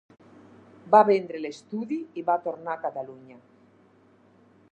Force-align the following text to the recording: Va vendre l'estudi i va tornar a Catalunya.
Va 0.95 1.01
vendre 1.09 1.41
l'estudi 1.43 1.99
i 2.21 2.25
va 2.31 2.39
tornar 2.47 2.73
a 2.77 2.81
Catalunya. 2.89 3.39